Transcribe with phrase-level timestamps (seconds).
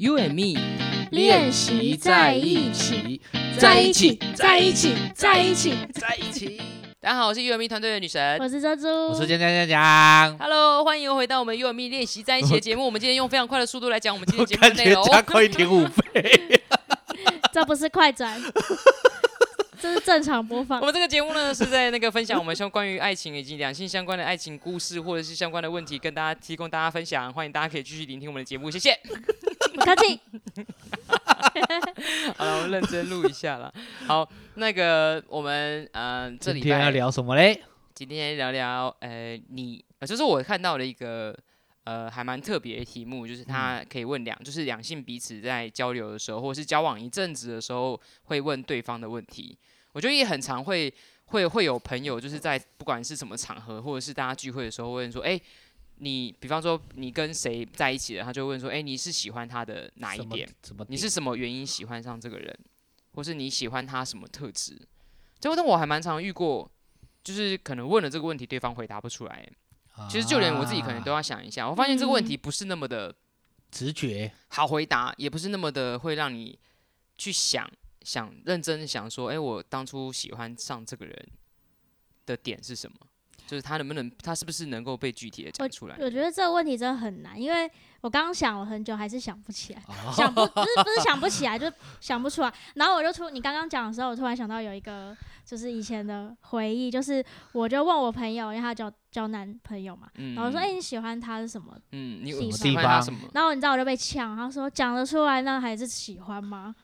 [0.00, 0.60] You and me
[1.10, 3.20] 练习在一起，
[3.58, 5.76] 在一起，在一起，在一起。
[5.92, 6.60] 在一起。
[7.00, 8.38] 大家好，我是 You and me 团队的女神。
[8.38, 12.86] 我是珍珠，我是江江江江，Hello，欢迎又回到我们 You and me 练习在一起的节目。
[12.86, 15.04] 我们今天用非常快的速度来讲我们今天节目的感觉内容。
[15.06, 16.62] 加快一点五倍。
[17.52, 18.40] 这不是快转，
[19.88, 20.84] 这是正常播放我。
[20.84, 27.32] 们这个节目呢，是在那个分享我们相关于爱情以及两性相关的爱情故事，或者是相关的问题，跟大家提供大家分享。
[27.32, 28.94] 欢迎大家可以继续聆听我们的节目，谢谢。
[29.74, 30.20] 不客气。
[32.36, 33.72] 好了，我们认真录一下了。
[34.06, 37.62] 好，那个我们嗯、呃，这礼拜今天要聊什么嘞？
[37.94, 41.34] 今天聊聊，呃，你，呃，就是我看到了一个，
[41.84, 49.56] 呃，还蛮特别的题目，就是他可以问两，就是两性彼此在交流的时候，或者是交往一阵子的时候，会问对方的问题。
[49.98, 50.94] 我觉得也很常会
[51.24, 55.40] 会会有朋友，就是在不管是什么场合，或者是大家聚会的时候，问说，哎、
[55.96, 60.48] 你比方说你跟谁在一起了，他就问说，哎、你是喜欢他的哪一点？
[60.86, 62.56] 你是什么原因喜欢上这个人，
[63.14, 64.80] 或是你喜欢他什么特质？
[65.40, 66.70] 这个但我还蛮常遇过，
[67.24, 69.50] 就是可能问了这个问题，对方回答不出来。
[70.08, 73.12] 其实就连我自己可能都啊要想一下，我发现这个问嗯题不是那么的
[73.72, 76.56] 直觉好回答，也不是那么的会让你
[77.16, 77.68] 去想
[78.08, 81.28] 想认真地想说，哎、我当初喜欢上这个人
[82.24, 82.96] 的点是什么？
[83.46, 85.96] 就是他能不能，他是不是能够被具体的讲出来？
[86.00, 89.82] 我觉得这个问题真的很难，因为我刚刚想了很久，还是想不起来。
[89.88, 92.52] 哦想不不是不是想不起来，就想不出来。
[92.76, 106.74] 然后我就突你刚刚讲的时候，我突然想到有一个就是以前的回忆，就是我就问我朋友，因为他交交男朋友嘛，嗯然后我说：“哎、你喜欢他是什么喜欢他什么？？”然后你知道我就被呛，他说：“讲得出来，那还是喜欢吗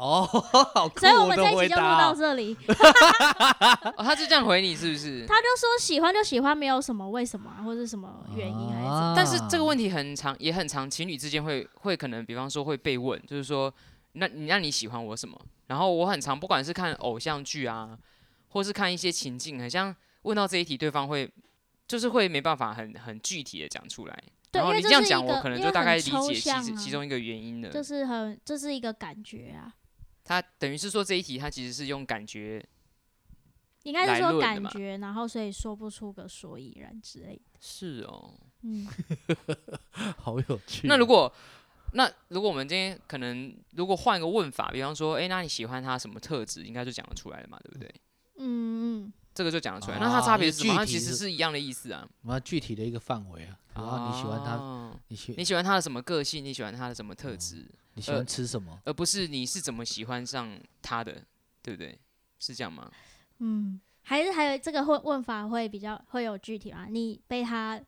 [0.00, 0.26] 哦，
[0.72, 1.86] 好？”酷所以我们的回这一集就录。
[1.86, 2.56] 到这里。
[3.96, 5.24] 哦，他就这样回你是不是？
[5.28, 8.90] 他就说喜欢就喜欢，没有什么为什么、啊、或者什么原因还是什么。
[8.90, 13.72] 啊但是这个问题很长，也很长，情侣之间会会可能，比方说会被问，就是说，
[14.12, 15.38] 那你那你喜欢我什么？
[15.66, 17.96] 然后我很常，不管是看偶像剧啊，
[18.48, 21.30] 或是看一些情境，很像问到这一题，对方会
[21.86, 24.22] 就是会没办法很很具体的讲出来。
[24.52, 27.68] 然后对因为你这样讲，我可能就大概理解其其中一个原因了。
[27.68, 29.72] 就是很，这是一个感觉啊，
[30.30, 32.64] 他等于是说这一题，他其实是用感觉
[33.82, 37.58] 应该是说感觉，然后所以说不出个所以然之类的。
[37.58, 38.32] 是哦。
[38.62, 38.86] 嗯，
[40.16, 40.86] 好有趣。
[40.86, 41.32] 那如果
[41.94, 47.92] 那如果我们今天可能如果换一个问法，比方说，哎、那你喜欢他什么特质，应该就讲得出来了嘛，对不对？
[48.36, 49.96] 嗯嗯，这个就讲得出来。
[49.96, 50.76] 哦那它差别是什么？
[50.76, 52.08] 它其实是一样的意思啊。
[52.22, 56.44] 那具体的一个范围啊，然后你喜欢他，哦你喜你喜欢他的什么个性？
[56.44, 57.66] 你喜欢他的什么特质？
[57.94, 58.78] 你喜欢吃什么？
[58.84, 60.48] 而不是你是怎么喜欢上
[60.80, 61.24] 他的，
[61.62, 61.98] 对不对？
[62.38, 62.90] 是这样吗？
[63.38, 66.86] 嗯，还是还有这个问问法会比较会有具体吗？
[66.88, 67.80] 你被他，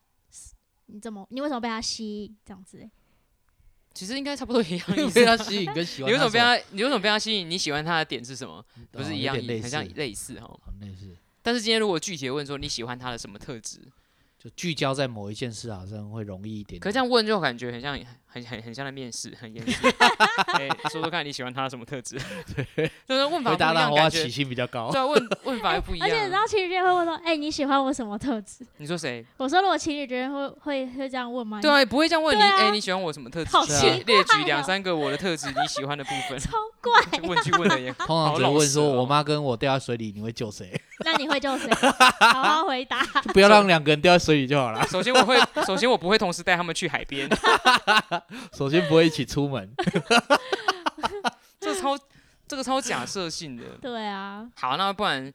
[0.86, 2.90] 你怎么，你为什么被他吸引这样子欸？
[3.94, 5.24] 其实应该差不多一样 你被。
[5.24, 6.56] 他吸引跟喜欢你为什么被他？
[6.70, 7.48] 你为什么被他吸引？
[7.48, 8.64] 你喜欢他的点是什么？
[8.90, 10.46] 不是哦一样很像类似哈。
[10.46, 13.80] 好类似，但是今天如果具体的问说你喜欢他的什么特质，
[14.42, 16.80] 就聚焦在某一件事，好像会容易一点。
[16.80, 17.96] 可这样问就感觉很像
[18.32, 19.86] 很很很像在面试，很严 肃。
[20.58, 22.18] 哎、说说看你喜欢他什么特质？
[23.06, 25.00] 就是问法不一回答的样，感觉起薪比较高对。
[25.00, 26.08] 啊，问问法又不一样。
[26.08, 28.66] 而且你知道情侣之间会问说，哎、你喜欢我什么特质？
[28.78, 29.24] 你说谁？
[29.36, 31.60] 我说如果情侣之间会会会这样问吗？
[31.60, 32.42] 对啊，不会这样问你。
[32.42, 33.50] 哎、你喜欢我什么特质？
[33.50, 36.38] 好奇列列举两三个我的特质，你喜欢的部分。
[36.38, 37.20] 超怪。
[37.28, 40.80] 问句问的也通常只问说，哦我妈跟我掉在水里，你会救谁？
[41.04, 41.68] 那你会救谁？
[42.20, 43.02] 好好回答。
[43.22, 44.86] 就不要让两个人掉在水里就好了。
[44.88, 47.28] 首先我会，首先我不会同时带他们去海边，
[48.52, 49.72] 首先不会一起出门。
[51.60, 51.98] 这超
[52.48, 53.76] 这个超假设性的。
[53.78, 55.32] 对啊，好，那不然，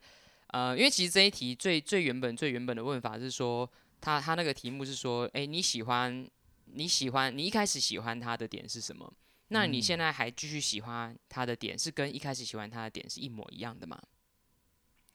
[0.48, 3.70] 呃，因为其实这一题最最原本最原本的问法是说，
[4.02, 6.28] 他他那个题目是说，哎、你喜欢
[6.66, 9.12] 你喜欢你一开始喜欢他的点是什么？
[9.50, 13.97] 那你嗯现在还继续喜欢他的点，是跟一开始喜欢他的点是一模一样的吗？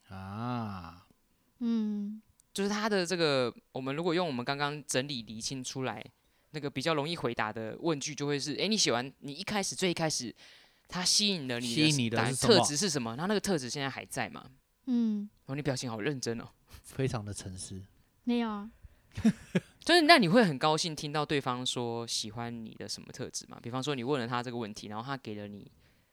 [0.09, 1.07] 啊，
[1.59, 2.23] 嗯，
[2.55, 6.03] 就是他的这个，我们如果用我们刚刚整理厘清出来
[6.53, 10.35] 那个比较容易回答的问句，就会是：哎、你喜欢你一开始最一开始
[10.89, 13.17] 他吸引了你吸引你的哪特质是什么？
[13.17, 14.45] 那那个特质现在还在吗？
[14.87, 16.45] 嗯，哦，你表情好认真哦。
[16.85, 17.83] 非常的诚实。
[18.25, 18.71] 没有啊，
[19.85, 23.59] 就是那你会很高兴听到对方说喜欢你的什么特质吗？
[23.63, 25.71] 比方说你问了他这个问题，然后他给了你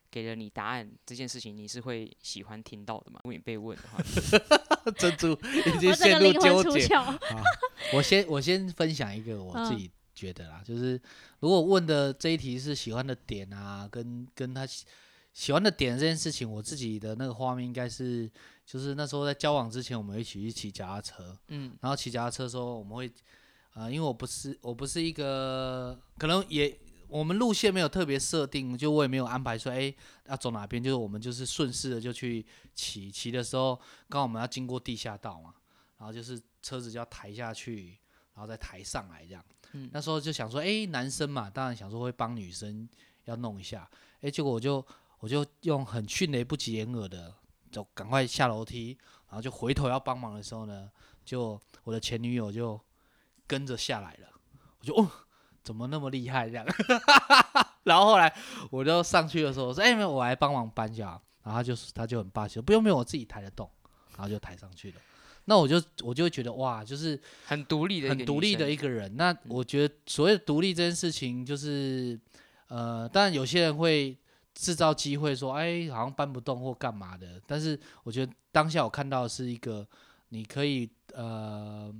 [0.09, 3.19] 给了你答案，这件事情你是会喜欢听到的吗？
[3.23, 4.01] 如果你被问的话，
[4.97, 5.33] 珍珠
[5.75, 6.87] 已经陷入纠结。
[7.93, 10.99] 我先我先分享一个我自嗯己觉得啦，就是
[11.39, 14.85] 如果问的这一题是喜欢的点啊，跟跟他喜
[15.31, 18.29] 喜欢的点这件事情，我自己的那个画面应该是，
[18.65, 21.77] 就是那时候在交往之前，我们一起去骑脚踏车，嗯。
[21.81, 23.09] 然后骑脚踏车的时候，我们会，
[23.75, 26.77] 呃，因为我不是我不是一个可能也
[27.07, 29.93] 我们路线没有特别设定，就我也没有安排说，哎、
[30.27, 32.45] 要走哪边，就是我们就是顺势的就去
[32.75, 33.79] 骑，骑的时候
[34.09, 35.53] 刚好我们要经过地下道嘛，
[35.97, 38.08] 然后就是车子就要抬下去，然
[38.39, 39.43] 后再抬上来这样。
[39.73, 42.87] 嗯那时候就想说，哎、男生嘛，当然想说会帮女生
[43.25, 43.89] 要弄一下，
[44.21, 44.85] 哎、结果我就
[45.19, 47.33] 我就用很迅雷不及掩耳的，
[47.71, 48.97] 就赶快下楼梯，
[49.27, 50.89] 然后就回头要帮忙的时候呢，
[51.23, 52.79] 就我的前女友就
[53.45, 54.27] 跟着下来了，
[54.79, 55.07] 我就哦，
[55.63, 56.65] 怎么那么厉害这样？
[57.83, 58.33] 然后后来
[58.71, 63.69] 我就上去的时候，我说：“哎、没有，我来帮忙搬就好。”然后他就他就很霸气，不用不用，我自己抬得动，
[64.15, 65.01] 然后就抬上去了。
[65.49, 69.17] 那我就我就会觉得哇，就是很独立的一个很独立的一个人。
[69.17, 72.17] 那我觉得所谓的独立这件事情，就是
[72.67, 74.15] 呃，当然有些人会
[74.53, 77.41] 制造机会说，哎，好像搬不动或干嘛的。
[77.47, 79.87] 但是我觉得当下我看到的是一个，
[80.29, 81.91] 你可以呃，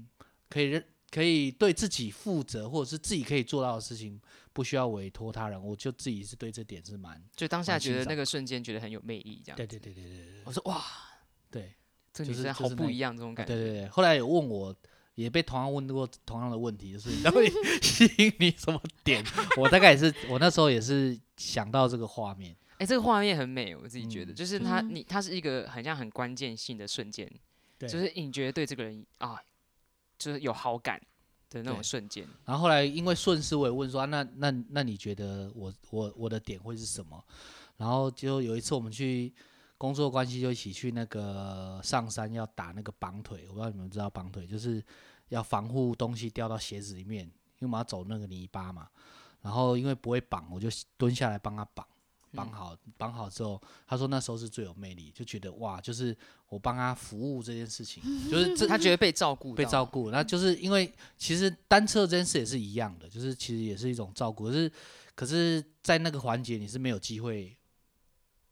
[0.48, 4.22] 可以认可以对自己负责，或者是自己可以做到的事情，
[4.54, 5.60] 不需要委托他人。
[5.60, 9.58] 我就自己是对这点是蛮就当下觉得那个瞬间觉得很有魅力，这样。
[9.58, 10.86] 对对对对对对我说哇，
[11.50, 11.74] 对。
[12.14, 13.54] 这就是女生好不一样，这种啊感觉。
[13.54, 14.76] 对对对，后来有问我，
[15.16, 17.52] 也被同样问过同样的问题，就是到底
[17.82, 19.24] 吸引你什么点？
[19.58, 22.56] 我大概也是，我那时候也是想到这个画面。
[22.78, 27.30] 哎、这个画面很美，我自己觉得，嗯就是它，嗯你它是一个很像很关键性的瞬间，
[27.78, 29.38] 对就是你觉得对这个人啊，
[30.18, 30.98] 就是有好感
[31.50, 32.26] 的那种瞬间。
[32.46, 37.22] 然后后来因为顺势，我也问说、啊那那那你觉得我我我的点会是什么？
[37.76, 39.34] 然后就有一次我们去
[39.80, 44.84] 工作关系，就一起去那个上山要打那个绑腿，我不知道你们知道绑腿，就是
[45.30, 48.88] 要防护东西掉到鞋子里面，因为我们要走那个泥巴嘛。
[49.42, 50.68] 然后因为不会绑，我就
[50.98, 51.84] 蹲下来帮他绑。
[52.32, 56.16] 绑好，绑好之后，他说那时候是最有魅力，就觉得哇，就是
[56.48, 59.84] 我帮他服务这件事情，就是这他觉得被照顾，被照。
[59.84, 64.72] 顾，那就是因为其实单车这件事也是一样的，就是其实也是一种照顾，可是
[65.16, 67.58] 可是，在那个环节你是没有机会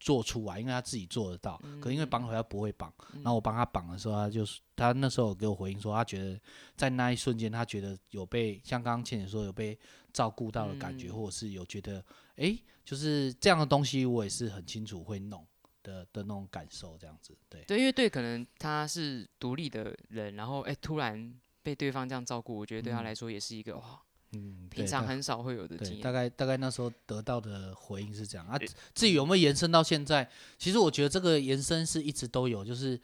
[0.07, 6.39] 做出来，因为他自己做得到，可因为绑腿他不会绑，然后我帮他绑的时候，他就是他那时候有给我回应说，他觉得
[6.77, 9.77] 在那一瞬间，他觉得有被像刚刚倩姐说有被
[10.13, 11.13] 照顾到的感觉，嗯。
[11.13, 12.01] 或者是有觉得
[12.37, 15.45] 诶，就是这样的东西，我也是很清楚会弄
[15.83, 17.65] 的的那种感受，这样子，对。
[17.65, 23.03] 对，因为对，可能他是独立的人，然后哎、突然被对方这样照顾，我觉得对他嗯。
[23.03, 24.01] 来说也是一个哇，
[24.33, 26.01] 嗯，平常很少会有的，经验。
[26.01, 28.59] 大概大概那时候得到的回应是这样啊。
[28.93, 32.99] 至于有没有延伸到现在，其实我觉得这个延伸是一直都有，就是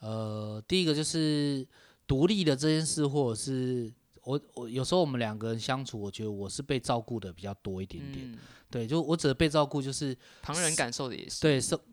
[0.00, 1.66] 呃，第一个就是
[2.06, 3.90] 独立的这件事，或者是
[4.22, 8.30] 我我有时候我们两个人相处，我觉得我是被照顾的比较多一点点。
[8.30, 8.38] 嗯，
[8.70, 11.40] 对，就我指的被照顾，就是旁人感受的也是。
[11.40, 11.78] 对是。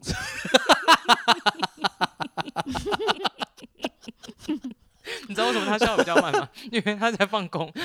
[5.27, 6.47] 你知道为什么他笑的比较慢吗？
[6.71, 7.71] 因为他在放空。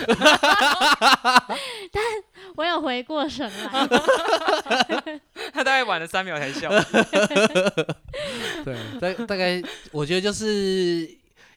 [2.56, 3.86] 我有回过神来，
[5.52, 6.68] 他大概晚了三秒才笑。
[8.64, 11.08] 对，大大概我觉得就是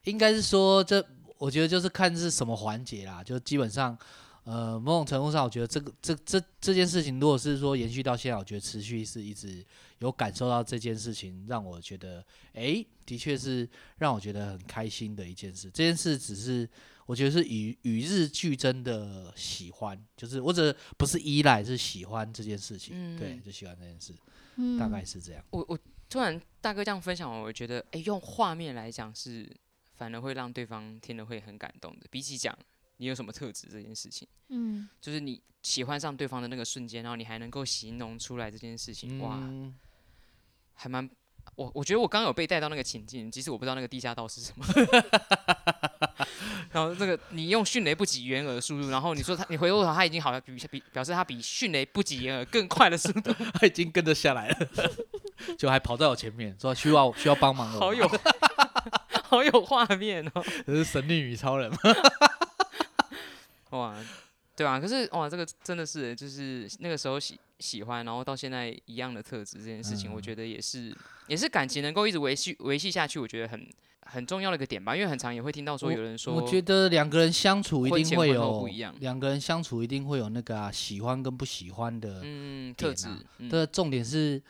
[0.03, 1.03] 应该是说这，
[1.38, 3.97] 我觉得就是看是什么环节啦，就基本上。
[4.44, 9.63] 呃，某种程度上，我觉得这个这这这件事情，如果是说延续到现在，我觉得持续是一直
[10.01, 13.68] 有感受到这件事情，让我觉得，诶，的确是
[13.98, 15.69] 让我觉得很开心的一件事。
[15.71, 16.68] 这件事只是
[17.06, 24.14] 我觉得是与与日俱增的喜欢，就是我只不是依赖，是喜欢这件事情，对，嗯就喜欢这件事，
[24.56, 25.44] 嗯，大概是这样。
[25.52, 25.78] 我我
[26.09, 29.49] 突然大哥这样分享完，我觉得，哎、用画面来讲是
[29.94, 32.07] 反而会让对方听了会很感动的。
[32.09, 32.57] 比起讲
[32.97, 39.73] 你有什么特质这件事情，嗯，就是你喜欢上对方的那个瞬间，然后你还能够形容出来这件事情，哇，嗯
[40.81, 41.07] 还蛮。
[41.56, 44.66] 我我觉得我刚刚有被带到那个情境，即使我不知道那个地下道是什么。
[46.71, 54.57] 然后这个你用迅雷不及掩耳的速度，然后你说他，你回过头他已经好像比比表示他比迅雷不及掩耳更快的速度， 他已经跟着下来了，
[55.59, 58.09] 就还跑在我前面，说需要需要帮忙我，好有
[59.23, 60.44] 好有画面哦。
[60.66, 61.78] 这是神力女超人吗？
[63.71, 63.95] 哇，
[64.56, 70.95] 对啊，可是哇，这个真的是就是那个时候喜喜欢，然后到现在一样的特质这件事情，我嗯觉得也是
[71.27, 73.65] 也是感情能够一直维系维系下去，我觉得很
[74.01, 74.95] 很重要的一个点吧。
[74.95, 82.21] 因为很常也会听到说有人说，我觉得两个人相处一定会有不一样两个人相处一定会有那个、啊、喜欢跟不喜欢的。
[82.23, 83.07] 嗯，特质
[83.49, 84.41] 的重点是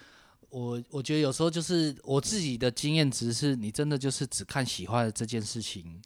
[0.50, 6.02] 我我觉得有时候就是我自己的经验值是，你真的就是只看喜欢的这件事情，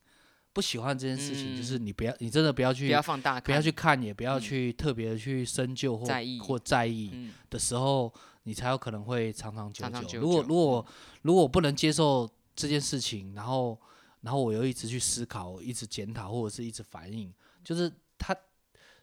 [0.56, 7.10] 不喜欢这件事情，就是你不要，你真的不要去不要放大，不要去看，也不要嗯去特别的去深究或在意或在意。
[7.12, 8.12] 嗯，的时候，
[8.44, 10.22] 你才有可能会长长久久。
[10.22, 10.86] 如果如果
[11.24, 13.78] 如果不能接受这件事情，然后
[14.22, 17.30] 然后我又一直去思考，一直检讨，或者是一直反应，
[17.62, 18.34] 就是他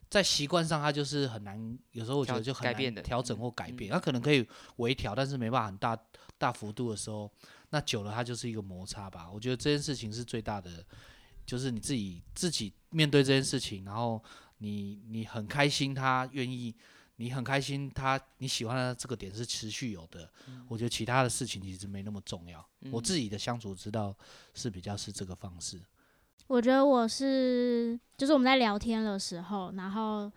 [0.08, 3.90] 在习惯上，他就是很难，有时候我觉得就很难调整嗯或改变。
[3.90, 5.98] 他可能可以微调，但是没办法很大
[6.38, 7.30] 大幅度的时候，
[7.68, 9.30] 那久了它就是一个摩擦吧。
[9.30, 10.84] 我觉得这件事情是最大的，
[11.44, 14.22] 就是你自己自己面对这件事情，然后
[14.58, 16.74] 你你很开心，他愿意，
[17.16, 20.30] 你很开心他你喜欢的这个点是持续有的。
[20.68, 22.58] 我觉得其他的事情其实没那么重要。
[22.90, 24.16] 我嗯自己的相处之道
[24.54, 25.80] 是比较是这个方式。
[26.48, 30.30] 我觉得我是，就是我们在聊天的时候，然后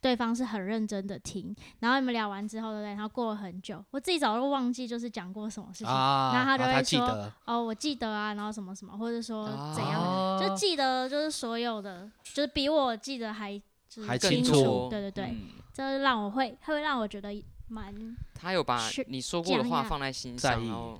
[0.00, 2.90] 对方是很认真的听，然后你们聊完之后，对不对？
[2.90, 5.88] 然后过了很久，我自己早就忘记就是讲过什么事情。
[5.88, 14.88] 啊，然后他就会说哦，我记得啊，然后什么什么，或者说怎样，啊就记得就是所有的，就是比我记得还就是还清清楚楚。
[14.90, 17.30] 对对对，嗯这让我会会让我觉得
[17.68, 17.94] 蛮
[18.34, 20.98] 他有把是你说过的话放在心上，然后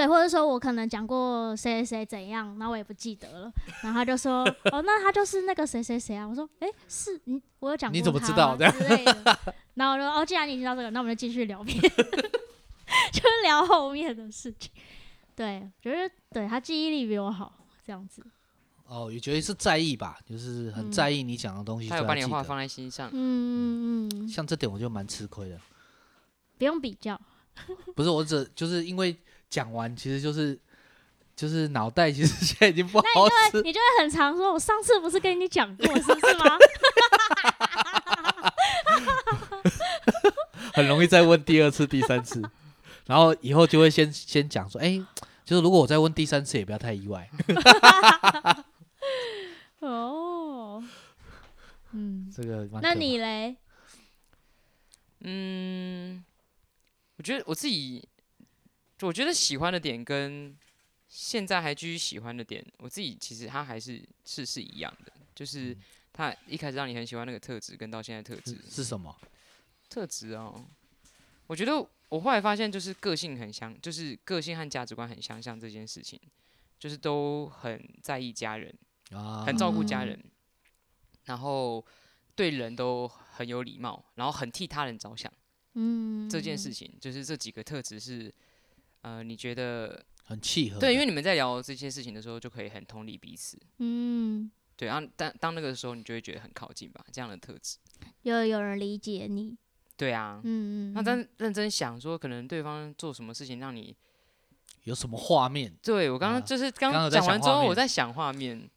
[0.00, 3.52] 对，或者说我可能讲过谁谁谁怎样，然后我也不记得了，
[3.82, 4.42] 然后他就说
[4.72, 6.26] 哦，那他就是那个谁谁谁啊。
[6.26, 8.64] 我说诶，是你我有讲过你怎么他知道的。
[9.74, 11.88] 然后我说哦，既然你知道这个，那我们就继续聊别的，
[13.12, 14.70] 就是聊后面的事情。
[15.36, 17.52] 对，觉得对他记忆力比我好，
[17.84, 18.24] 这样子。
[18.86, 23.10] 哦，也觉得是在意吧，就是很嗯在意你讲的东西，他有把你的话放在心上。
[23.12, 25.60] 嗯嗯嗯，像这点我就蛮吃亏的。
[26.56, 27.20] 不用比较。
[27.94, 29.14] 不是我只就是因为
[29.50, 30.58] 讲完，其实就是
[31.36, 33.04] 就是脑袋其实现在已经不好
[33.50, 33.60] 使。
[33.62, 36.44] 你就会很常说，我上次不是跟你讲过，是不是吗？
[40.72, 42.40] 很容易再问第二次、第三次，
[43.06, 45.04] 然后以后就会先先讲说，哎、
[45.44, 47.28] 就是如果我再问第三次，也不要太意外。
[49.80, 50.82] 哦，
[51.92, 53.56] 嗯，这个那你嘞？
[55.22, 56.24] 嗯，
[57.16, 58.08] 我觉得我自己，
[59.08, 60.56] 我觉得喜欢的点跟
[61.08, 65.76] 现在还继续喜欢的点，我自己其实他还是是是一样的，就是
[66.12, 69.16] 他一开始让你很喜欢那个特质，跟到现在特质是是什么？
[69.88, 70.64] 特质哦，
[71.46, 71.74] 我觉得
[72.08, 76.20] 我后来发现就是个性很相，就是个性和价值观很相像这件事情，
[76.78, 78.72] 就是都很在意家人，
[79.12, 80.24] 啊，很照顾家嗯人，
[81.24, 81.84] 然后
[82.36, 85.32] 对人都很有礼貌，然后很替他人着想。
[85.74, 88.32] 嗯，这件事情，就是这几个特质是，
[89.02, 90.78] 呃，你觉得很契合。
[90.78, 90.92] 对？
[90.92, 93.58] 因为你们在聊这些事情的时候，就可以很同理彼此。
[93.78, 97.78] 嗯，对，然后当当那个时候，你就会觉得很靠近吧，这样的特质。
[98.22, 99.56] 有有人理解你，
[99.96, 103.96] 对啊，嗯嗯，那真认真想说，可能对方做什么事情让你，
[104.84, 105.74] 有什么画面？
[105.82, 108.68] 对我刚刚啊就是刚讲完之后，我在想画面，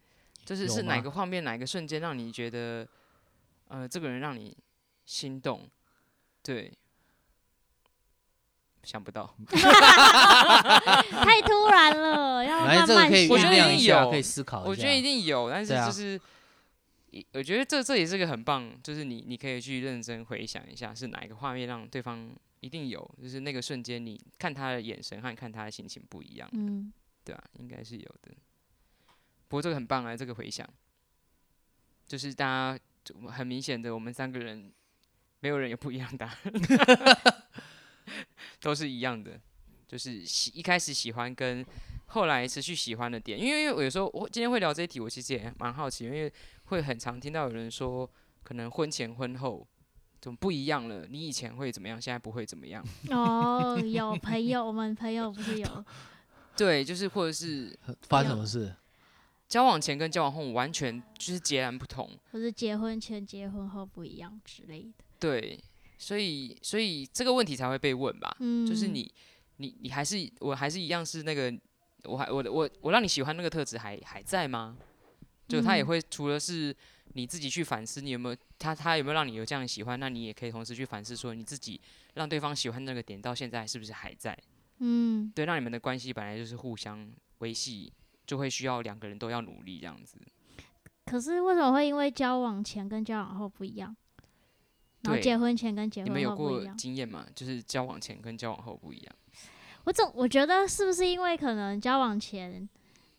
[0.45, 2.87] 就是是哪个画面，哪个瞬间让你觉得，
[3.67, 4.55] 呃，这个人让你
[5.05, 5.69] 心动？
[6.41, 6.71] 对，
[8.83, 9.35] 想不到。
[9.49, 14.69] 太突然了，要，慢慢这个可以我觉得一定，有可以思考一下。
[14.69, 16.19] 我觉得一定有，但是就是，
[17.11, 26.91] 一我觉得这这也是个很棒，就是你你可以去认真回想一下，是哪一个画面让对方一定有，就是那个瞬间你看他的眼神和看他的心情不一样，嗯，
[27.23, 28.31] 对啊，应该是有的。
[29.47, 30.67] 不过这个很棒啊，这个回想，
[32.07, 32.79] 就是大家
[33.31, 34.71] 很明显的，我们三个人
[35.39, 36.37] 没有人有不一样的答案，
[38.63, 39.37] 都是一样的，
[39.85, 41.63] 就是喜一开始喜欢跟
[42.07, 46.31] 后来持续喜欢的点，因为我有时候我今天会聊这一题，我其实也蛮好奇，因为
[46.65, 48.09] 会很常听到有人说，
[48.41, 49.67] 可能婚前婚后
[50.21, 55.85] 怎么不一样了，你以前会怎么样，现在不会怎么样， 哦，有朋友，我们朋友不是有，
[56.55, 57.77] 对，就是或者是
[58.07, 58.73] 发生什么事？
[59.49, 65.59] 交往前跟交往后完全就是截然不同，或是结婚前、结婚后不一样之类的，对，
[66.03, 69.09] 所以所以这个问题才会被问吧，嗯，就是你
[69.57, 71.53] 你你还是我还是一样是那个，
[72.03, 74.75] 我还我的我我让你喜欢那个特质还还在吗？
[75.47, 76.75] 就他也嗯会除了是
[77.13, 81.79] 你自己去反思，你有没有他他有没有让你有这样喜欢，那你也可以同时去反思说你自己
[82.15, 84.37] 让对方喜欢那个点到现在是不是还在？
[84.79, 87.93] 嗯，对，让你们的关系本来就是互相维系，
[88.25, 90.17] 就会需要两个人都要努力这样子。
[91.05, 93.95] 可是为什么会因为交往前跟交往后不一样？
[95.03, 96.65] 然后对结婚前跟结婚后你们有过？
[96.75, 97.25] 经验吗？
[97.35, 99.15] 就是交往前跟交往后不一样。
[99.85, 102.67] 我总我觉得是不是因为可能交往前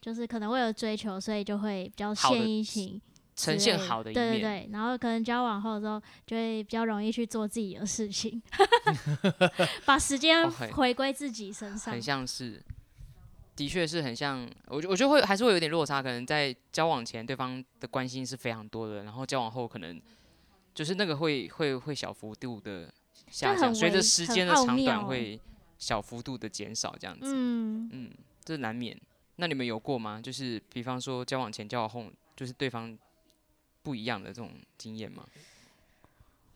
[0.00, 3.00] 就是可能为了追求，所以就会比较献殷勤
[3.36, 8.40] 呈现好的一面，对对对，然后可能交往后之后就会比较容易去做自己的事情，
[9.84, 12.00] 把时间回归自己身上很。
[12.00, 12.62] 像是，
[13.56, 14.48] 的确是很像。
[14.68, 20.00] 我觉我觉得会还是会有点落差，可能在交往前对方的关心是非常多的，然后交往后可能
[20.74, 22.92] 就是那个会会会小幅度的
[23.30, 25.40] 下降，随着时间的长短会
[25.78, 27.26] 小幅度的减少这样子。
[27.26, 28.10] 嗯，嗯，
[28.44, 29.00] 这难免。
[29.36, 30.20] 那你们有过吗？
[30.20, 32.96] 就是比方说交往前、交往后，就是对方
[33.82, 35.24] 不一样的这种经验吗？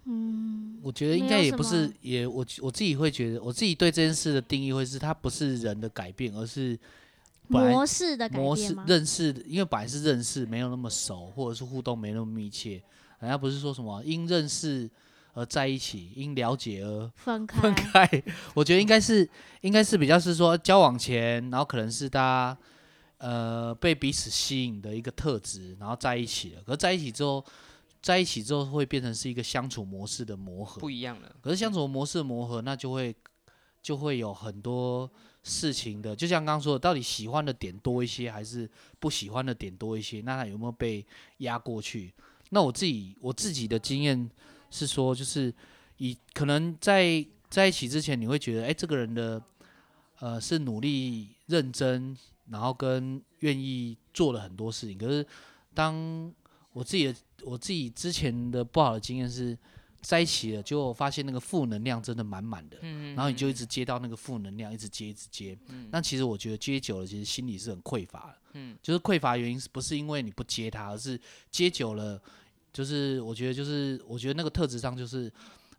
[0.05, 6.79] 嗯，我觉得应该也不是，也我我自己会觉得，我自己对这件事的定义会是，它不是人的改变，而是
[7.49, 8.85] 本来模式的改模式变吗？
[8.89, 12.83] 认识的，因为本来是认识，没有那么熟，或者是互动没那么密切。
[13.21, 14.91] 人家不是说什么因认识
[15.35, 18.25] 而在一起，因了解而分开，分开。
[18.55, 19.29] 我觉得应该是
[19.61, 22.59] 应该是比较是说交往前，然后可能是大家
[23.19, 26.63] 呃被彼此吸引的一个特质，然后在一起了。
[26.63, 27.45] 可是在一起之后，
[28.03, 30.91] 在一起之后会变成是一个相处模式的磨合不。
[30.91, 31.37] 一样了。
[31.41, 33.15] 可是相处模式的磨合，那就会
[33.83, 35.09] 就会有很多
[35.45, 40.21] 事情的，就像刚刚说的，到底喜欢的点多一些，还是不喜欢的点多一些？
[40.23, 41.07] 那他有没有被
[41.39, 42.13] 压过去？
[42.51, 44.31] 那我自己我自己的经验
[44.71, 45.53] 是说，就是
[45.99, 49.43] 以可能在在一起之前，你会觉得，哎、这个人的
[50.21, 52.17] 呃是努力认真，
[52.51, 54.97] 然后跟愿意做了很多事情。
[54.99, 55.27] 可是
[55.75, 56.33] 当
[56.73, 57.15] 我自己的
[57.45, 59.57] 我自己之前的不好的经验是，
[60.01, 65.59] 在一起了，结果发现那个负能量真的满满的，嗯，然后你就一直接到那个负能量，一直接一直接。
[65.91, 68.39] 那其实我觉得接久了，其实心里是很匮乏的。
[68.53, 72.21] 嗯，就是匮乏原因是不是因为你不接他，而是接久了，
[72.73, 75.31] 就是我觉得就是我觉得那个特质上就是，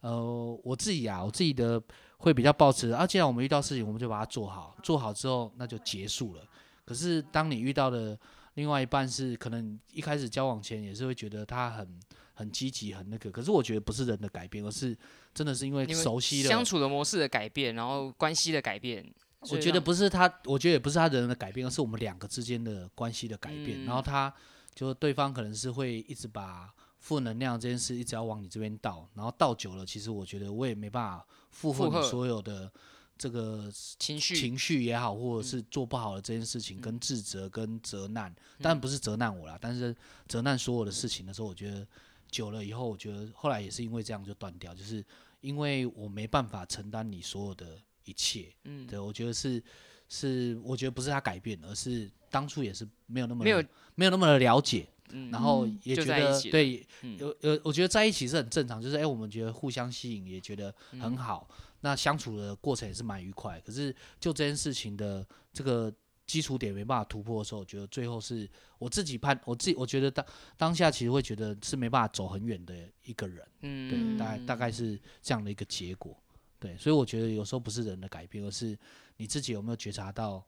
[0.02, 1.82] 呃，我自己啊，我自己的
[2.18, 6.44] 会比较抱持啊，既然我们遇到事情，我们就把它做好，做好之后那就结束了。
[6.86, 8.20] 可是当你遇到的
[8.56, 12.00] 另外一半是可能一开始交往前也是会觉得他很
[12.40, 14.98] 很积极很那个，可是我觉得不是人的改变，而是
[15.34, 19.06] 真的是因为熟悉了相处的模式的改变，然后关系的改变。
[19.52, 23.84] 我觉得不是他，我觉得也不是他人的改变，而是我们两个之间的关系的改变。
[23.84, 24.34] 然后嗯他
[24.74, 32.72] 就对方可能是会一直把负能量这件事一直要往你这边倒，然后倒久了，其实我觉得我也没办法负荷你所有的
[33.18, 39.94] 这个情绪情绪也好，或者嗯是做不好的这件事情，跟自责跟责难，当然不是责难我啦，但是
[40.28, 41.86] 责难所有的事情的时候，我觉得
[42.32, 45.04] 久了以后，我觉得后来也是因为这样就断掉，就是
[45.42, 48.52] 因为我没办法承担你所有的一切。
[48.64, 49.62] 嗯，对，我觉得是
[50.08, 53.64] 是，我觉得不是他改变，而是当初也是没有那么没有
[53.96, 61.48] 没有那么的了解，嗯然后嗯也觉得对，嗯有有，我觉得在一起是很正常，就是哎、我们觉得互相吸引，也觉得嗯很好，
[61.82, 63.60] 那相处的过程也是蛮愉快。
[63.62, 65.94] 可是就这件事情的这个
[66.30, 70.24] 基础点没办法突破的时候，我觉得最后是我自己判，我自己我觉得当
[70.56, 73.44] 当下其实会觉得是没办法走很远的一个人。
[73.62, 76.16] 嗯，对，大概大概是这样的一个结果。
[76.60, 78.78] 对，所以我觉得有时候不是人的改变，而是
[79.18, 80.46] 你自己有没有觉察到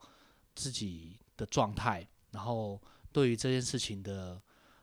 [0.54, 4.40] 自己的状态，然后对于这件事情的，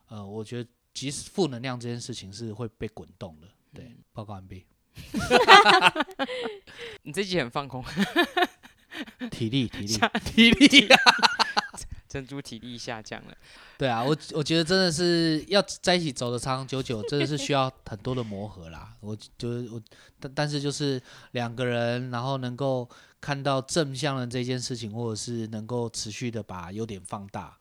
[0.10, 3.48] 呃，我觉得即使负能量这件事情是会被滚动的。
[3.74, 4.66] 对，报告完毕。
[7.04, 7.82] 你这集很放空，
[9.32, 10.98] 体力，体力， 体力啊！
[12.10, 13.38] 珍珠体力下降了。
[13.78, 18.92] 对啊，我我觉得真的是要在一起走的长长久久，真的是需要很多的磨合啦。
[19.00, 19.80] 我就是我，
[20.20, 21.00] 但但是就是
[21.34, 22.90] 两个人，然后能够
[23.22, 27.56] 看到正向的这件事情，或者是能够持续的把优点放大，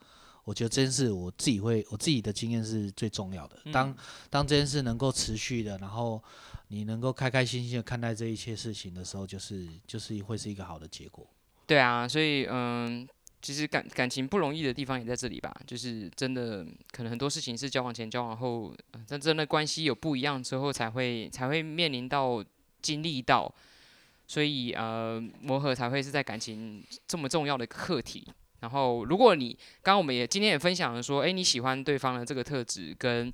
[0.45, 3.59] 我觉得这件事我自己会，我自己的经验是最重要的。
[3.71, 3.95] 当
[4.31, 6.25] 当这件事能够持续的，然后
[6.69, 11.27] 你能够开开心心的看待这一切事情的时候，就是就是会是一个好的结果。
[11.67, 13.07] 对啊，所以嗯，
[13.43, 18.75] 其实感感情不容易的地方也在这里吧，就是真的可能很多事情是交往前、交往后，
[19.07, 22.45] 但真的关系有不一样之后，才会才会面临到
[22.81, 23.53] 经历到，
[24.27, 28.27] 所以呃磨合才会是在感情这么重要的课题。
[28.61, 29.51] 然后，如果你
[29.83, 33.33] 刚刚我们也今天也分享了说，诶，你喜欢对方的这个特质跟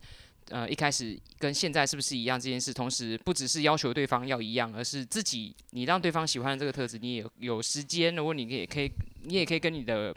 [0.51, 8.91] 呃一开始跟现在是不是一样这件事，同时不只是要求对方要一样，而是自己你让对方喜欢的这个特质，你也有有时间，如果你也可以，
[9.23, 10.15] 你也可以跟你的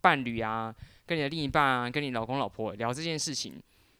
[0.00, 0.74] 伴侣啊，
[1.06, 3.54] 跟你的另一半啊，跟你老公老婆聊这件事情。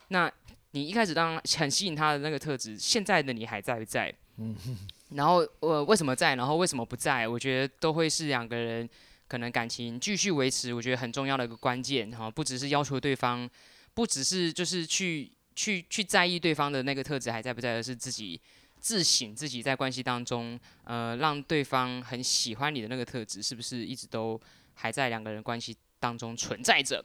[0.09, 0.31] 那
[0.73, 4.13] 你一开始当很吸引他的那个特质，现在的你还在不在？
[4.37, 4.55] 嗯，
[5.11, 7.27] 然后呃为什么在，然后为什么不在？
[7.27, 8.89] 我觉得都会是两个人
[9.27, 13.49] 可能感情继续维持，我觉得很重要的一个关键哈，不只是要求对方，
[13.95, 18.41] 不只是就是去去去在意对方的那个特质还在不在，而是自己
[18.79, 24.41] 自省自己在关系当中，呃，让对方很喜欢你的那个特质，是不是一直都
[24.75, 27.05] 还在两个人关系当中存在着？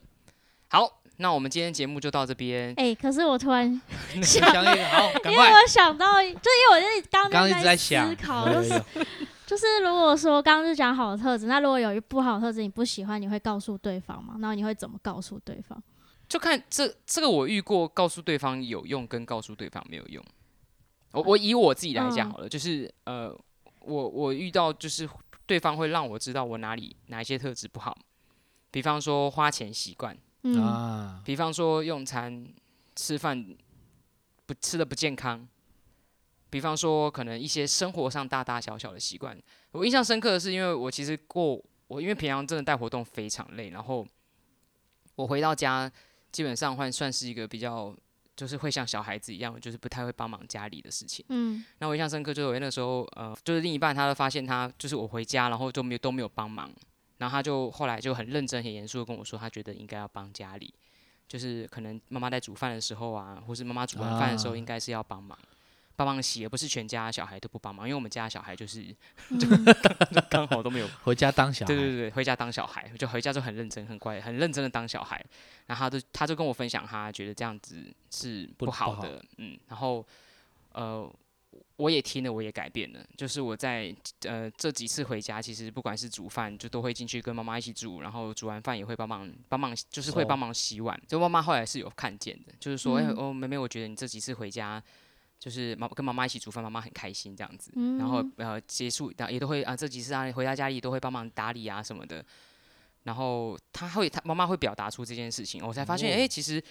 [0.69, 2.71] 好，那我们今天节目就到这边。
[2.77, 3.81] 哎、可是我突然，
[4.21, 8.69] 相应好，因为我想到，就因为我就是刚刚刚一直在思，考，就是
[9.47, 14.35] 就是如果说刚刚是讲好的特质，那如果有一不好的特质你不喜欢，你会告诉对方吗？
[14.39, 15.81] 然后你会怎么告诉对方？
[16.33, 20.25] 就看这这个我遇过，告诉对方有用，跟告诉对方没有用。
[21.11, 22.31] 我我以我自己来讲嗯。
[22.31, 23.31] 好了，就是呃，
[23.81, 25.07] 我我遇到就是
[25.45, 27.95] 对方会让我知道我哪里哪一些特质不好，
[28.71, 32.51] 比方说花钱习惯，嗯，啊，比方说用餐
[32.95, 33.55] 吃饭
[34.47, 35.47] 不吃的不健康，
[36.49, 39.39] 比方说可能一些生活上大大小小的习惯。
[39.69, 44.03] 我印象深刻的是，因为我其实过我因为平常真的带活动非常累，然后
[45.13, 45.91] 我回到家
[46.33, 47.95] 基本上换算是一个比较
[48.35, 51.23] 就是会像小孩子一样，就是不太会帮忙家里的事情。
[51.29, 56.69] 嗯那我印象深刻，就是我那时候，呃，就是另一半他都发现他就是我回家，然后就没有都没有帮忙，
[57.19, 60.73] 然后他就后来就很认真、很严肃的跟我说，他觉得应该要帮家里，
[61.27, 65.37] 就是可能妈妈在煮饭的时候啊，或是妈妈煮完饭的时候，啊应该是要帮忙。
[65.95, 68.83] 帮忙洗，也不是全家小孩都不帮忙，因为我们家小孩就是
[69.29, 69.39] 嗯
[70.29, 75.23] 刚好都没有回家当小孩，对对对，回家当小孩，就回家就很认真、很乖、很认真的当小孩。
[75.67, 77.75] 然后他就他就跟我分享，他觉得这样子
[78.09, 79.57] 是不不好的，嗯。
[79.67, 80.05] 然后
[80.71, 81.09] 呃，
[81.75, 82.99] 我也听了，我也改变了。
[83.15, 90.99] 就是我在呃这几次回家，其实不管是煮饭，就都会进去跟妈妈一起煮，然后煮完饭也会帮忙帮忙，就是会帮忙洗碗。
[91.07, 94.83] 就妈妈后来是有看见的，就是说，哎、嗯哦，妹妹，我觉得你这几次回家。
[95.43, 97.69] 就是妈跟妈妈一起煮饭，妈妈很开心这样子。
[97.75, 102.23] 嗯然后呃结束，然后也都会啊这几次啊回到家里都会帮忙打理啊什么的。
[103.03, 106.63] 然后他会他妈妈会表达出这件事情，我才发现哎、其实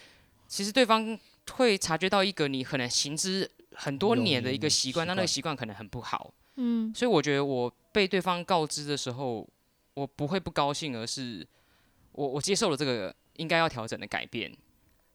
[0.48, 1.18] 其实对方
[1.50, 6.32] 会察觉到一个你可能行之很多年的一个习惯，习那那个习惯可能很不好。
[6.56, 9.46] 嗯所以我觉得我被对方告知的时候，
[9.92, 11.46] 我不会不高兴，而是
[12.12, 14.50] 我我接受了这个应该要调整的改变。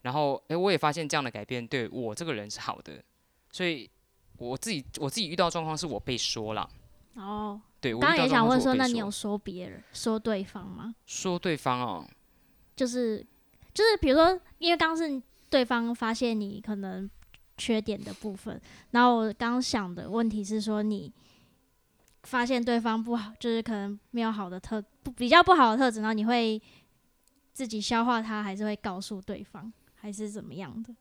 [0.03, 3.03] 然后，诶，我也发现这样的改变对我这个人是好的，
[3.51, 3.89] 所以
[4.37, 6.69] 我自己我自己遇到状况是我被说了，
[7.15, 10.95] 哦，对我刚刚也想问说那你有说别人说对方吗？
[11.05, 12.07] 说对方哦，
[12.75, 13.25] 就是
[13.73, 17.09] 就是比如说，因为刚刚是对方发现你可能
[17.57, 21.13] 缺点的部分，然后我刚想的问题是说你。
[22.23, 26.61] 发现对方不好，就是可能没有好的特不比较不好的特质，然后你会
[27.53, 30.93] 自己消化它，还是会告诉对方，还是怎么样的？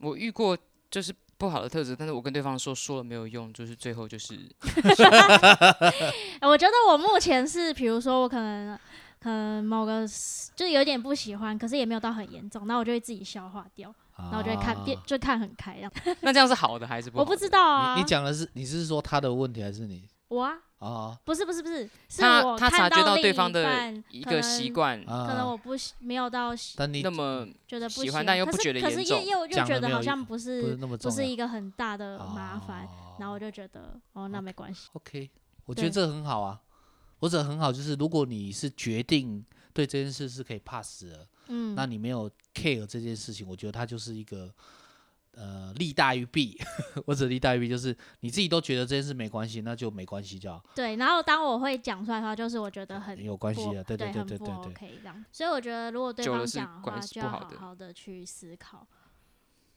[0.00, 0.58] 我遇过
[0.90, 4.34] 就是不好的特质，但是我跟对方说说了没有用，就是最后就是
[6.40, 8.78] 呃 我觉得我目前是，比如说我可能
[9.20, 10.06] 可能某个
[10.54, 15.92] 就是有点不喜欢，可是也没有到很严重，那我就会自己消化掉，然后我就会看变啊就看很开这样。
[16.20, 17.30] 那这样是好的还是不好的？
[17.30, 25.26] 我不知道啊，你你讲的是你是说他的问题还是你我啊，啊不是不是不是，是他我他察觉到看另一对方的一个习能惯啊？
[25.26, 35.30] 可能我不喜没有到喜但你那么觉得不喜欢但又不觉得可是严重又又又觉得好讲了没有一像不是不是那么不重要是一个很大的麻烦，哦然后我就觉得哦那没关系，OK，
[35.66, 35.94] 我觉得对。
[35.94, 36.60] 这个很好啊，
[37.20, 44.52] 我觉得很好，就是如果你是决定对这件事是可以 pass 的，嗯，那你没有 care 这件事情，我觉得它就是一个
[45.36, 46.60] 呃利大于弊，
[47.06, 54.54] 或者利大于弊，就是你自己都觉得这件事没关系，那就没关系就好，对，然后当我会讲出来的话，就是我觉得很不有关系的，对对对对对对。
[54.54, 55.24] OK 这样。
[55.32, 58.86] 所以我觉得，如果对方讲的话，就要好不好的好的去思考。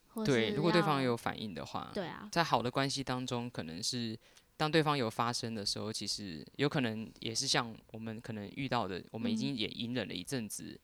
[0.10, 4.18] 或对，如果对方有反应的话，对啊，在好的关系当中，可能是
[4.56, 10.80] 当对方有发生的时候，其实有可能也是像我们可能遇到的，我们已嗯经也隐忍了一阵子，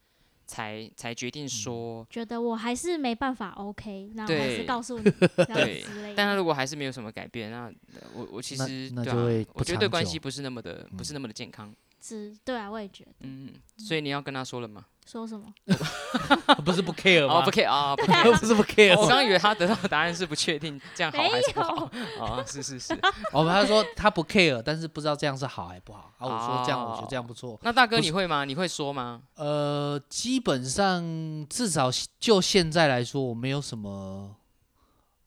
[0.45, 2.05] 才才决定说。
[2.09, 5.83] 觉得我还是没办法 OK，然后还是告诉你对。
[6.15, 11.73] 但他如果还是没有什么改变，那呃我我其实对啊那就会，我觉得对关系不是那么的，不是那么的健康。
[12.01, 13.11] 是，对啊，我也觉得。
[13.21, 14.85] 嗯，所以你要跟他说了吗？
[15.05, 15.45] 说什么？
[16.65, 17.35] 不是不 care 吗？
[17.35, 18.39] 哦，不 care 啊，不 care。
[18.39, 18.95] 不是不 care。
[18.97, 22.23] 我刚刚以为他得到的答案是不确定，这样好还是不好有？
[22.23, 22.43] 啊？
[22.47, 22.93] 是是是。
[23.31, 26.11] 哦，他说他不 care，但是不知道这样是好还不好。
[26.17, 27.59] 啊，我说这样，我觉得这样哦不错。
[27.61, 28.45] 那大哥你会吗？
[28.45, 29.21] 你会说吗？
[29.35, 31.89] 呃，基本上至少
[32.19, 34.35] 就现在来说，我没有什么，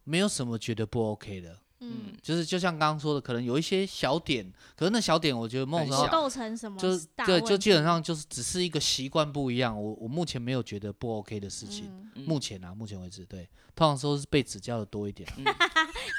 [0.05, 1.59] 没有什么觉得不 OK 的。
[1.81, 9.81] 嗯，就是就像刚刚说的，可能有一些小点，可是那小点我觉得梦很时候不小构成什么就是大对，就基本上就是只是一个习惯不一样。
[9.81, 15.29] 我我目前没有觉得不 OK 的事情，目前啊，目前为止，对，通常说是被指教的多一点。
[15.37, 15.45] 嗯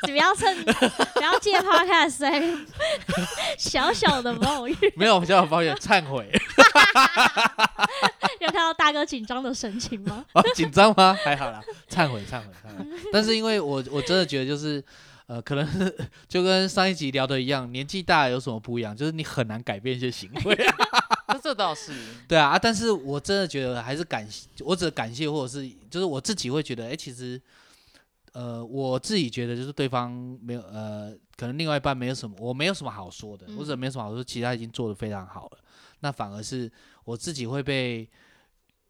[0.04, 2.65] 不要趁不要借 podcast
[3.58, 6.30] 小小的抱怨， 没有，我比较抱怨，忏悔。
[8.39, 10.24] 有看到大哥紧张的神情吗？
[10.34, 11.17] 啊，紧张吗？
[11.24, 12.86] 还好啦，忏悔，忏悔，忏悔。
[13.12, 14.84] 但是因为我我真的觉得就是，
[15.28, 15.94] 呃，可能
[16.28, 18.96] 就跟上一集聊的一样，年纪大有什么不一样？
[18.96, 20.58] 就是你很难改变一些行为。
[21.28, 21.92] 这这倒是，
[22.28, 27.40] 对啊，啊但是我真的觉得还是感谢，我只感谢或者是就是我自己会觉得，哎、其实，
[28.32, 30.12] 呃，我自己觉得就是对方
[30.42, 35.58] 没有，呃，可能另外一半没有什么，我没有什么好说的，嗯或者没有什么好说，其实他已经做的非常好了。
[36.00, 36.72] 那反而是
[37.04, 38.08] 我自己会被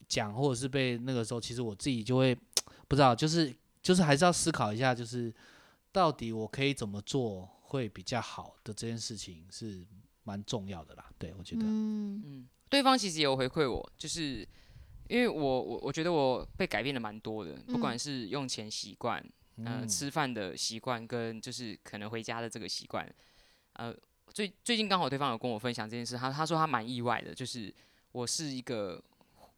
[0.07, 2.37] 讲，或者是被那个时候，其实我自己就会
[2.87, 5.33] 不知道，就是就是还是要思考一下，就是
[5.91, 9.85] 到底我可以怎么做会比较好的这件事情是
[10.23, 11.09] 蛮重要的啦。
[11.17, 14.47] 对我觉得，嗯，嗯，对方其实也有回馈我，就是
[15.07, 17.79] 因为我我我觉得我被改变的蛮多的，不嗯。
[17.79, 19.19] 管是用钱习惯，
[19.57, 19.87] 呃，嗯。
[19.87, 23.09] 吃饭的习惯跟就是可能回家的这个习惯，
[23.73, 23.95] 呃，
[24.33, 27.73] 最最近刚好对方有跟我分享这件事，他他说他蛮意外的，就是
[28.11, 29.01] 我是一个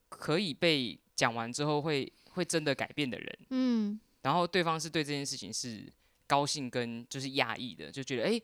[0.08, 4.00] 可以被讲完之后会会真的改变的人，嗯。
[4.22, 5.92] 然后对方是对这件事情是
[6.30, 8.42] 高兴跟就是压抑的，就觉得诶，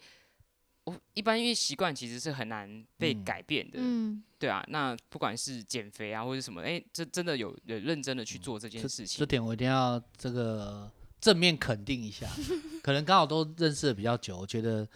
[0.85, 12.27] 我一般因为习惯其实是很难被嗯改变的，嗯对啊，那不管是减肥啊或者什么，诶，这真的有有认真的去做这件事情这，点我一定要这个正面肯定一下。
[12.81, 14.87] 可能刚好都认识的比较久，我觉得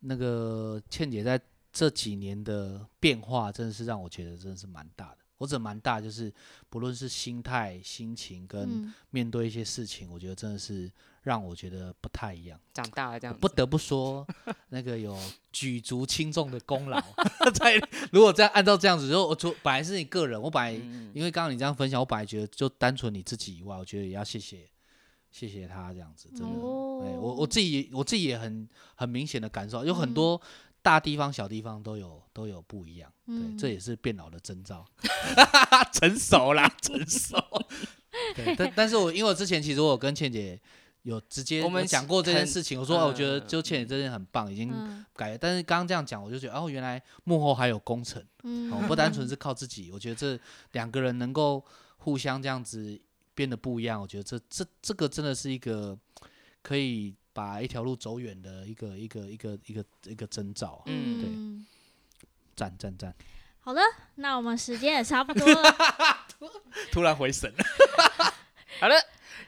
[0.00, 1.38] 那个倩姐在
[1.70, 5.18] 这几年的变化，真的是让我觉得真的是蛮大的。
[5.38, 6.32] 或者蛮大，就是
[6.70, 10.90] 不论是心态、心情跟嗯面对一些事情，我觉得真的是
[11.26, 12.56] 让我觉得不太一样。
[12.72, 14.24] 长大了这样，不得不说，
[14.68, 15.18] 那个有
[15.50, 17.02] 举足轻重的功劳。
[17.52, 17.74] 在
[18.12, 24.70] 如果这样按照这样子，就我除本来是你个人，我本来嗯，因为刚刚你这样分享，我本来觉得就单纯你自己以外，我觉得也要谢谢
[25.32, 26.46] 谢谢他这样子，真的。
[26.46, 30.40] 哦哎，我我自己我自己也很很明显的感受，有很嗯多
[30.80, 34.84] 大地方小地方都有都有不一样，对，嗯这也是变老的征兆，
[35.92, 37.36] 成熟啦，成熟。
[38.34, 40.58] 对，但但是我因为我之前其实我跟倩姐
[41.06, 45.06] 有直接我们讲过这件事情，我说、哦我觉得呃就倩你这件很棒，已经嗯。
[45.14, 45.38] 改了。
[45.38, 48.22] 但是刚刚这样讲，我就觉得哦，原来幕后还有工程。
[48.42, 48.72] 嗯。
[48.72, 50.38] 哦，不单纯是靠自己，我觉得这
[50.72, 51.64] 两个人能够
[51.98, 53.00] 互相这样子
[53.34, 55.96] 变得不一样，我觉得这这这个真的是一个
[56.62, 61.20] 可以把一条路走远的一个一个一个一个一个征兆啊，嗯。
[61.20, 61.30] 对。
[61.30, 61.66] 嗯。
[62.56, 63.14] 赞赞赞！
[63.60, 63.80] 好的，
[64.14, 65.76] 那我们时间也差不多了。
[66.90, 67.64] 突然回神了，
[68.80, 68.94] 好的，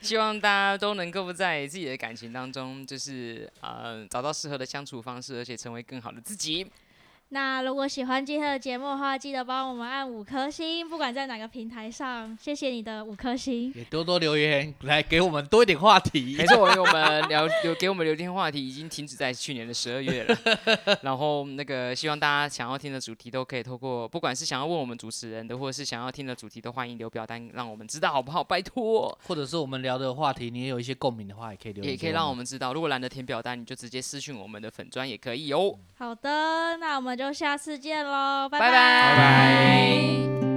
[0.09, 6.67] 希望大家都能够在自己的感情当中，就是呃找到适合的相处方式，而且成为更好的自己。
[7.31, 13.71] 那如果喜欢今天的节目的话，记得帮我们按五颗星，不管在哪个平台上，谢谢你的五颗星。
[13.77, 16.47] 也多多留言来给我们多一点话题没。
[16.47, 20.39] 错，因为我们聊有给我们留天话题已经停止在去年的十二月了。
[21.03, 28.43] 然后那个希望大家想要听的主题都可以透过，不管是想要问我们主持人的，或者是想要听的主题，都欢迎留表单让我们知道好不好？
[28.43, 32.39] 拜托，或者是我们聊的话题，你也有一些共鸣的话，也可以留言，也可以让我。
[32.39, 32.73] 们知道。
[32.73, 35.77] 如果懒得填表单，你就直接私讯我们的粉砖也可以哦。
[35.97, 39.17] 好的，那我们就下次见喽，拜拜拜。
[39.17, 40.48] 拜